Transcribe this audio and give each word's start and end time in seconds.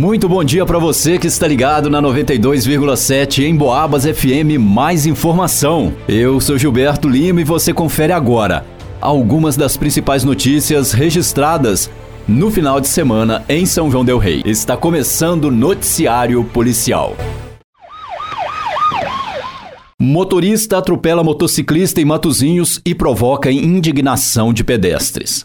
Muito 0.00 0.26
bom 0.30 0.42
dia 0.42 0.64
para 0.64 0.78
você 0.78 1.18
que 1.18 1.26
está 1.26 1.46
ligado 1.46 1.90
na 1.90 2.00
92,7 2.00 3.44
em 3.44 3.54
Boabas 3.54 4.06
FM. 4.06 4.58
Mais 4.58 5.04
informação. 5.04 5.92
Eu 6.08 6.40
sou 6.40 6.56
Gilberto 6.56 7.06
Lima 7.06 7.42
e 7.42 7.44
você 7.44 7.70
confere 7.74 8.10
agora 8.10 8.64
algumas 8.98 9.58
das 9.58 9.76
principais 9.76 10.24
notícias 10.24 10.92
registradas 10.92 11.90
no 12.26 12.50
final 12.50 12.80
de 12.80 12.88
semana 12.88 13.44
em 13.46 13.66
São 13.66 13.90
João 13.90 14.02
del 14.02 14.16
Rei. 14.16 14.40
Está 14.46 14.74
começando 14.74 15.44
o 15.44 15.50
noticiário 15.50 16.42
policial. 16.44 17.14
Motorista 20.00 20.78
atropela 20.78 21.22
motociclista 21.22 22.00
em 22.00 22.06
Matozinhos 22.06 22.80
e 22.86 22.94
provoca 22.94 23.52
indignação 23.52 24.50
de 24.50 24.64
pedestres. 24.64 25.44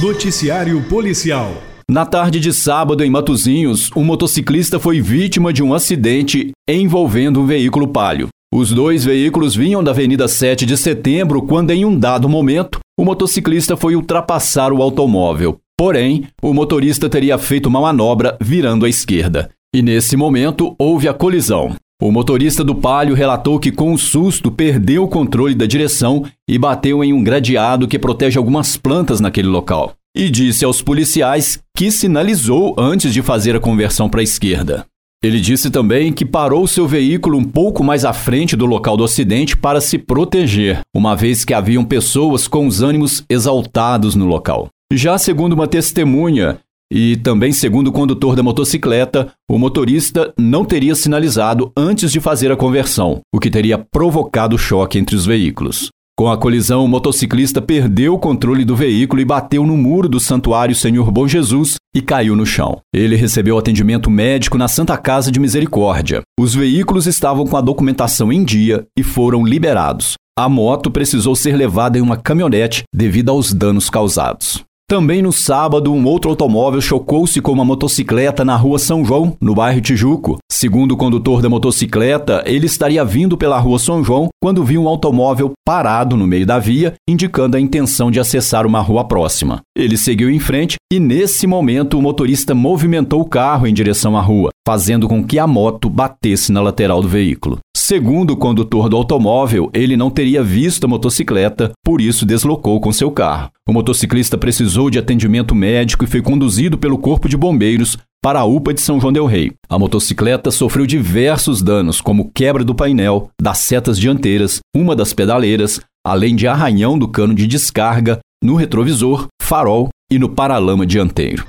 Noticiário 0.00 0.80
policial. 0.84 1.52
Na 1.92 2.06
tarde 2.06 2.40
de 2.40 2.54
sábado, 2.54 3.04
em 3.04 3.10
Matozinhos, 3.10 3.90
um 3.94 4.02
motociclista 4.02 4.78
foi 4.78 5.02
vítima 5.02 5.52
de 5.52 5.62
um 5.62 5.74
acidente 5.74 6.50
envolvendo 6.66 7.38
um 7.38 7.44
veículo 7.44 7.86
palio. 7.86 8.28
Os 8.50 8.72
dois 8.72 9.04
veículos 9.04 9.54
vinham 9.54 9.84
da 9.84 9.90
Avenida 9.90 10.26
7 10.26 10.64
de 10.64 10.74
Setembro 10.78 11.42
quando, 11.42 11.70
em 11.70 11.84
um 11.84 11.94
dado 11.94 12.30
momento, 12.30 12.78
o 12.98 13.04
motociclista 13.04 13.76
foi 13.76 13.94
ultrapassar 13.94 14.72
o 14.72 14.80
automóvel. 14.80 15.58
Porém, 15.78 16.24
o 16.42 16.54
motorista 16.54 17.10
teria 17.10 17.36
feito 17.36 17.66
uma 17.66 17.82
manobra 17.82 18.38
virando 18.40 18.86
à 18.86 18.88
esquerda. 18.88 19.50
E 19.76 19.82
nesse 19.82 20.16
momento 20.16 20.74
houve 20.78 21.08
a 21.08 21.12
colisão. 21.12 21.76
O 22.00 22.10
motorista 22.10 22.64
do 22.64 22.74
Palio 22.74 23.14
relatou 23.14 23.58
que, 23.58 23.70
com 23.70 23.92
o 23.92 23.98
susto, 23.98 24.50
perdeu 24.50 25.02
o 25.04 25.08
controle 25.08 25.54
da 25.54 25.66
direção 25.66 26.24
e 26.48 26.56
bateu 26.56 27.04
em 27.04 27.12
um 27.12 27.22
gradeado 27.22 27.86
que 27.86 27.98
protege 27.98 28.38
algumas 28.38 28.78
plantas 28.78 29.20
naquele 29.20 29.48
local 29.48 29.94
e 30.16 30.28
disse 30.30 30.64
aos 30.64 30.82
policiais 30.82 31.58
que 31.76 31.90
sinalizou 31.90 32.74
antes 32.78 33.12
de 33.12 33.22
fazer 33.22 33.56
a 33.56 33.60
conversão 33.60 34.08
para 34.08 34.20
a 34.20 34.24
esquerda. 34.24 34.84
Ele 35.22 35.40
disse 35.40 35.70
também 35.70 36.12
que 36.12 36.24
parou 36.24 36.66
seu 36.66 36.86
veículo 36.86 37.38
um 37.38 37.44
pouco 37.44 37.84
mais 37.84 38.04
à 38.04 38.12
frente 38.12 38.56
do 38.56 38.66
local 38.66 38.96
do 38.96 39.04
acidente 39.04 39.56
para 39.56 39.80
se 39.80 39.96
proteger, 39.96 40.80
uma 40.94 41.14
vez 41.14 41.44
que 41.44 41.54
haviam 41.54 41.84
pessoas 41.84 42.48
com 42.48 42.66
os 42.66 42.82
ânimos 42.82 43.22
exaltados 43.30 44.16
no 44.16 44.26
local. 44.26 44.68
Já 44.92 45.16
segundo 45.16 45.52
uma 45.52 45.68
testemunha, 45.68 46.58
e 46.92 47.16
também 47.16 47.52
segundo 47.52 47.86
o 47.86 47.92
condutor 47.92 48.34
da 48.34 48.42
motocicleta, 48.42 49.32
o 49.48 49.58
motorista 49.58 50.34
não 50.36 50.64
teria 50.64 50.94
sinalizado 50.94 51.72
antes 51.76 52.10
de 52.10 52.20
fazer 52.20 52.50
a 52.50 52.56
conversão, 52.56 53.20
o 53.32 53.38
que 53.38 53.48
teria 53.48 53.78
provocado 53.78 54.58
choque 54.58 54.98
entre 54.98 55.14
os 55.14 55.24
veículos. 55.24 55.88
Com 56.18 56.30
a 56.30 56.36
colisão, 56.36 56.84
o 56.84 56.88
motociclista 56.88 57.62
perdeu 57.62 58.14
o 58.14 58.18
controle 58.18 58.64
do 58.64 58.76
veículo 58.76 59.22
e 59.22 59.24
bateu 59.24 59.66
no 59.66 59.76
muro 59.76 60.08
do 60.08 60.20
Santuário 60.20 60.74
Senhor 60.74 61.10
Bom 61.10 61.26
Jesus 61.26 61.76
e 61.94 62.02
caiu 62.02 62.36
no 62.36 62.44
chão. 62.44 62.80
Ele 62.94 63.16
recebeu 63.16 63.56
atendimento 63.56 64.10
médico 64.10 64.58
na 64.58 64.68
Santa 64.68 64.96
Casa 64.98 65.32
de 65.32 65.40
Misericórdia. 65.40 66.20
Os 66.38 66.54
veículos 66.54 67.06
estavam 67.06 67.46
com 67.46 67.56
a 67.56 67.62
documentação 67.62 68.30
em 68.30 68.44
dia 68.44 68.84
e 68.96 69.02
foram 69.02 69.44
liberados. 69.44 70.14
A 70.38 70.48
moto 70.48 70.90
precisou 70.90 71.34
ser 71.34 71.56
levada 71.56 71.98
em 71.98 72.02
uma 72.02 72.16
caminhonete 72.16 72.84
devido 72.94 73.30
aos 73.30 73.52
danos 73.52 73.88
causados. 73.88 74.62
Também 74.92 75.22
no 75.22 75.32
sábado, 75.32 75.90
um 75.90 76.04
outro 76.04 76.28
automóvel 76.28 76.78
chocou-se 76.78 77.40
com 77.40 77.50
uma 77.50 77.64
motocicleta 77.64 78.44
na 78.44 78.54
rua 78.56 78.78
São 78.78 79.02
João, 79.02 79.34
no 79.40 79.54
bairro 79.54 79.80
Tijuco. 79.80 80.36
Segundo 80.52 80.92
o 80.92 80.98
condutor 80.98 81.40
da 81.40 81.48
motocicleta, 81.48 82.42
ele 82.44 82.66
estaria 82.66 83.02
vindo 83.02 83.38
pela 83.38 83.58
rua 83.58 83.78
São 83.78 84.04
João 84.04 84.28
quando 84.38 84.62
viu 84.62 84.82
um 84.82 84.88
automóvel 84.88 85.52
parado 85.66 86.14
no 86.14 86.26
meio 86.26 86.44
da 86.44 86.58
via, 86.58 86.92
indicando 87.08 87.56
a 87.56 87.60
intenção 87.60 88.10
de 88.10 88.20
acessar 88.20 88.66
uma 88.66 88.80
rua 88.80 89.02
próxima. 89.08 89.62
Ele 89.74 89.96
seguiu 89.96 90.28
em 90.28 90.38
frente 90.38 90.76
e, 90.92 91.00
nesse 91.00 91.46
momento, 91.46 91.98
o 91.98 92.02
motorista 92.02 92.54
movimentou 92.54 93.22
o 93.22 93.28
carro 93.28 93.66
em 93.66 93.72
direção 93.72 94.14
à 94.14 94.20
rua, 94.20 94.50
fazendo 94.68 95.08
com 95.08 95.24
que 95.24 95.38
a 95.38 95.46
moto 95.46 95.88
batesse 95.88 96.52
na 96.52 96.60
lateral 96.60 97.00
do 97.00 97.08
veículo. 97.08 97.60
Segundo 97.92 98.30
o 98.30 98.36
condutor 98.38 98.88
do 98.88 98.96
automóvel, 98.96 99.70
ele 99.74 99.98
não 99.98 100.08
teria 100.08 100.42
visto 100.42 100.84
a 100.84 100.88
motocicleta, 100.88 101.72
por 101.84 102.00
isso 102.00 102.24
deslocou 102.24 102.80
com 102.80 102.90
seu 102.90 103.10
carro. 103.10 103.50
O 103.68 103.72
motociclista 103.74 104.38
precisou 104.38 104.88
de 104.88 104.98
atendimento 104.98 105.54
médico 105.54 106.02
e 106.02 106.06
foi 106.06 106.22
conduzido 106.22 106.78
pelo 106.78 106.96
Corpo 106.96 107.28
de 107.28 107.36
Bombeiros 107.36 107.98
para 108.24 108.40
a 108.40 108.46
UPA 108.46 108.72
de 108.72 108.80
São 108.80 108.98
João 108.98 109.12
del 109.12 109.26
Rei. 109.26 109.52
A 109.68 109.78
motocicleta 109.78 110.50
sofreu 110.50 110.86
diversos 110.86 111.60
danos, 111.60 112.00
como 112.00 112.30
quebra 112.34 112.64
do 112.64 112.74
painel, 112.74 113.28
das 113.38 113.58
setas 113.58 113.98
dianteiras, 113.98 114.60
uma 114.74 114.96
das 114.96 115.12
pedaleiras, 115.12 115.78
além 116.02 116.34
de 116.34 116.48
arranhão 116.48 116.98
do 116.98 117.06
cano 117.06 117.34
de 117.34 117.46
descarga, 117.46 118.20
no 118.42 118.54
retrovisor, 118.54 119.26
farol 119.42 119.90
e 120.10 120.18
no 120.18 120.30
paralama 120.30 120.86
dianteiro. 120.86 121.46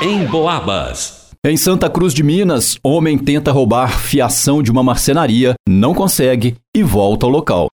Em 0.00 0.24
Boabas. 0.24 1.21
Em 1.44 1.56
Santa 1.56 1.90
Cruz 1.90 2.14
de 2.14 2.22
Minas, 2.22 2.78
homem 2.84 3.18
tenta 3.18 3.50
roubar 3.50 3.98
fiação 3.98 4.62
de 4.62 4.70
uma 4.70 4.80
marcenaria, 4.80 5.54
não 5.68 5.92
consegue 5.92 6.54
e 6.72 6.84
volta 6.84 7.26
ao 7.26 7.32
local. 7.32 7.66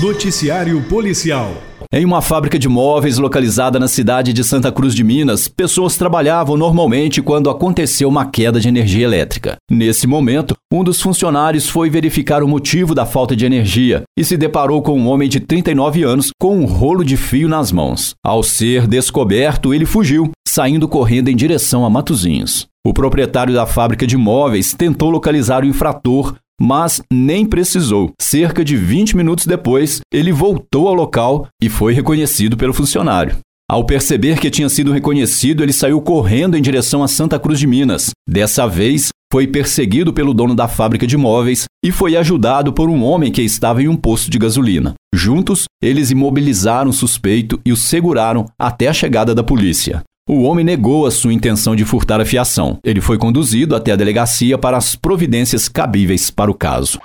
Noticiário 0.00 0.80
policial. 0.84 1.52
Em 1.92 2.04
uma 2.04 2.22
fábrica 2.22 2.56
de 2.56 2.68
móveis 2.68 3.18
localizada 3.18 3.80
na 3.80 3.88
cidade 3.88 4.32
de 4.32 4.44
Santa 4.44 4.70
Cruz 4.70 4.94
de 4.94 5.02
Minas, 5.02 5.48
pessoas 5.48 5.96
trabalhavam 5.96 6.56
normalmente 6.56 7.20
quando 7.20 7.50
aconteceu 7.50 8.08
uma 8.08 8.26
queda 8.26 8.60
de 8.60 8.68
energia 8.68 9.06
elétrica. 9.06 9.56
Nesse 9.68 10.06
momento, 10.06 10.54
um 10.72 10.84
dos 10.84 11.02
funcionários 11.02 11.68
foi 11.68 11.90
verificar 11.90 12.44
o 12.44 12.48
motivo 12.48 12.94
da 12.94 13.04
falta 13.04 13.34
de 13.34 13.44
energia 13.44 14.04
e 14.16 14.24
se 14.24 14.36
deparou 14.36 14.82
com 14.82 14.96
um 14.96 15.08
homem 15.08 15.28
de 15.28 15.40
39 15.40 16.04
anos 16.04 16.30
com 16.40 16.56
um 16.56 16.64
rolo 16.64 17.04
de 17.04 17.16
fio 17.16 17.48
nas 17.48 17.72
mãos. 17.72 18.14
Ao 18.24 18.40
ser 18.44 18.86
descoberto, 18.86 19.74
ele 19.74 19.84
fugiu, 19.84 20.30
saindo 20.46 20.86
correndo 20.86 21.28
em 21.28 21.34
direção 21.34 21.84
a 21.84 21.90
Matozinhos. 21.90 22.69
O 22.86 22.94
proprietário 22.94 23.52
da 23.52 23.66
fábrica 23.66 24.06
de 24.06 24.16
móveis 24.16 24.72
tentou 24.72 25.10
localizar 25.10 25.62
o 25.62 25.66
infrator, 25.66 26.34
mas 26.58 27.02
nem 27.12 27.44
precisou. 27.44 28.12
Cerca 28.18 28.64
de 28.64 28.74
20 28.74 29.16
minutos 29.16 29.44
depois, 29.44 30.00
ele 30.12 30.32
voltou 30.32 30.88
ao 30.88 30.94
local 30.94 31.46
e 31.62 31.68
foi 31.68 31.92
reconhecido 31.92 32.56
pelo 32.56 32.72
funcionário. 32.72 33.36
Ao 33.70 33.84
perceber 33.84 34.40
que 34.40 34.50
tinha 34.50 34.68
sido 34.68 34.92
reconhecido, 34.92 35.62
ele 35.62 35.72
saiu 35.72 36.00
correndo 36.00 36.56
em 36.56 36.62
direção 36.62 37.02
a 37.02 37.08
Santa 37.08 37.38
Cruz 37.38 37.58
de 37.58 37.66
Minas. 37.66 38.10
Dessa 38.28 38.66
vez, 38.66 39.10
foi 39.32 39.46
perseguido 39.46 40.12
pelo 40.12 40.34
dono 40.34 40.56
da 40.56 40.66
fábrica 40.66 41.06
de 41.06 41.16
móveis 41.16 41.66
e 41.84 41.92
foi 41.92 42.16
ajudado 42.16 42.72
por 42.72 42.90
um 42.90 43.04
homem 43.04 43.30
que 43.30 43.42
estava 43.42 43.82
em 43.82 43.88
um 43.88 43.94
posto 43.94 44.28
de 44.30 44.38
gasolina. 44.38 44.94
Juntos, 45.14 45.64
eles 45.82 46.10
imobilizaram 46.10 46.90
o 46.90 46.94
suspeito 46.94 47.60
e 47.64 47.72
o 47.72 47.76
seguraram 47.76 48.46
até 48.58 48.88
a 48.88 48.92
chegada 48.92 49.34
da 49.34 49.44
polícia. 49.44 50.02
O 50.32 50.42
homem 50.42 50.64
negou 50.64 51.06
a 51.06 51.10
sua 51.10 51.32
intenção 51.32 51.74
de 51.74 51.84
furtar 51.84 52.20
a 52.20 52.24
fiação. 52.24 52.78
Ele 52.84 53.00
foi 53.00 53.18
conduzido 53.18 53.74
até 53.74 53.90
a 53.90 53.96
delegacia 53.96 54.56
para 54.56 54.76
as 54.76 54.94
providências 54.94 55.68
cabíveis 55.68 56.30
para 56.30 56.48
o 56.48 56.54
caso. 56.54 57.00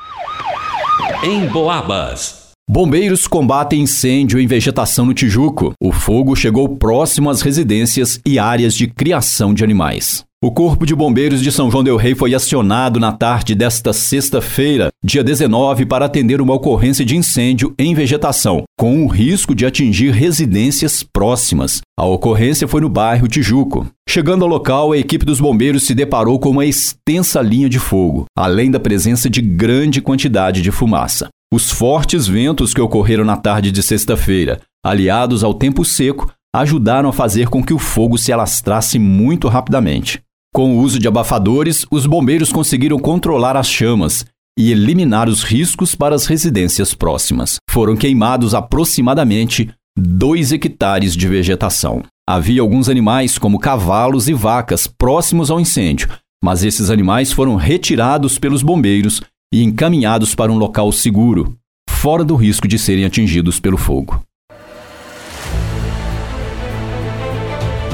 Em 1.24 1.48
Boabas. 1.48 2.52
Bombeiros 2.70 3.26
combatem 3.26 3.82
incêndio 3.82 4.40
em 4.40 4.46
vegetação 4.46 5.08
no 5.08 5.14
Tijuco. 5.16 5.74
O 5.82 5.92
fogo 5.92 6.36
chegou 6.36 6.78
próximo 6.78 7.32
às 7.32 7.42
residências 7.42 8.20
e 8.24 8.38
áreas 8.38 8.76
de 8.76 8.86
criação 8.86 9.56
de 9.56 9.64
animais. 9.64 10.24
O 10.46 10.52
Corpo 10.52 10.86
de 10.86 10.94
Bombeiros 10.94 11.42
de 11.42 11.52
São 11.52 11.72
João 11.72 11.84
Del 11.84 11.98
Rei 11.98 12.14
foi 12.14 12.36
acionado 12.36 13.00
na 13.00 13.12
tarde 13.12 13.56
desta 13.56 13.92
sexta-feira, 13.92 14.90
dia 15.04 15.24
19, 15.24 15.88
para 15.88 16.06
atender 16.06 16.40
uma 16.40 16.54
ocorrência 16.54 17.04
de 17.04 17.18
incêndio 17.18 17.74
em 17.80 17.96
vegetação, 17.96 18.62
com 18.78 19.04
o 19.04 19.08
risco 19.08 19.56
de 19.56 19.66
atingir 19.66 20.12
residências 20.12 21.02
próximas. 21.02 21.82
A 22.00 22.06
ocorrência 22.06 22.68
foi 22.68 22.80
no 22.80 22.90
bairro 22.90 23.28
Tijuco. 23.28 23.88
Chegando 24.08 24.44
ao 24.44 24.48
local, 24.48 24.92
a 24.92 24.98
equipe 25.00 25.26
dos 25.26 25.40
bombeiros 25.40 25.82
se 25.82 25.96
deparou 25.96 26.38
com 26.38 26.52
uma 26.52 26.66
extensa 26.68 27.42
linha 27.42 27.68
de 27.68 27.80
fogo, 27.80 28.26
além 28.38 28.70
da 28.70 28.80
presença 28.80 29.28
de 29.28 29.42
grande 29.42 30.00
quantidade 30.00 30.62
de 30.62 30.70
fumaça. 30.70 31.28
Os 31.52 31.72
fortes 31.72 32.28
ventos 32.28 32.72
que 32.72 32.82
ocorreram 32.82 33.26
na 33.26 33.36
tarde 33.36 33.72
de 33.72 33.82
sexta-feira, 33.82 34.62
aliados 34.86 35.44
ao 35.44 35.56
tempo 35.56 35.84
seco, 35.84 36.32
ajudaram 36.56 37.10
a 37.10 37.14
fazer 37.14 37.50
com 37.50 37.64
que 37.64 37.74
o 37.74 37.80
fogo 37.80 38.16
se 38.16 38.32
alastrasse 38.32 39.00
muito 39.00 39.48
rapidamente. 39.48 40.22
Com 40.56 40.74
o 40.74 40.80
uso 40.80 40.98
de 40.98 41.06
abafadores, 41.06 41.86
os 41.92 42.06
bombeiros 42.06 42.50
conseguiram 42.50 42.98
controlar 42.98 43.58
as 43.58 43.68
chamas 43.68 44.26
e 44.58 44.72
eliminar 44.72 45.28
os 45.28 45.44
riscos 45.44 45.96
para 45.96 46.16
as 46.16 46.28
residências 46.28 46.94
próximas. 46.94 47.58
Foram 47.70 47.94
queimados 47.94 48.54
aproximadamente 48.54 49.70
2 50.00 50.54
hectares 50.54 51.14
de 51.14 51.28
vegetação. 51.28 52.04
Havia 52.26 52.62
alguns 52.62 52.88
animais, 52.88 53.38
como 53.38 53.60
cavalos 53.60 54.30
e 54.30 54.34
vacas, 54.34 54.88
próximos 54.88 55.52
ao 55.52 55.60
incêndio, 55.60 56.08
mas 56.42 56.64
esses 56.64 56.90
animais 56.90 57.34
foram 57.34 57.58
retirados 57.58 58.40
pelos 58.40 58.64
bombeiros 58.64 59.22
e 59.54 59.62
encaminhados 59.62 60.34
para 60.34 60.54
um 60.54 60.58
local 60.58 60.90
seguro, 60.94 61.54
fora 61.90 62.24
do 62.24 62.34
risco 62.38 62.66
de 62.66 62.80
serem 62.80 63.04
atingidos 63.04 63.60
pelo 63.60 63.78
fogo. 63.78 64.25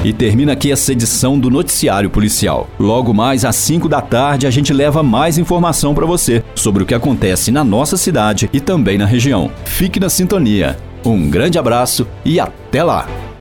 E 0.03 0.11
termina 0.11 0.53
aqui 0.53 0.71
essa 0.71 0.91
edição 0.91 1.39
do 1.39 1.49
Noticiário 1.49 2.09
Policial. 2.09 2.67
Logo 2.79 3.13
mais 3.13 3.45
às 3.45 3.55
5 3.55 3.87
da 3.87 4.01
tarde, 4.01 4.47
a 4.47 4.49
gente 4.49 4.73
leva 4.73 5.03
mais 5.03 5.37
informação 5.37 5.93
para 5.93 6.07
você 6.07 6.43
sobre 6.55 6.81
o 6.81 6.85
que 6.87 6.95
acontece 6.95 7.51
na 7.51 7.63
nossa 7.63 7.95
cidade 7.97 8.49
e 8.51 8.59
também 8.59 8.97
na 8.97 9.05
região. 9.05 9.51
Fique 9.63 9.99
na 9.99 10.09
sintonia. 10.09 10.75
Um 11.05 11.29
grande 11.29 11.59
abraço 11.59 12.07
e 12.25 12.39
até 12.39 12.83
lá! 12.83 13.21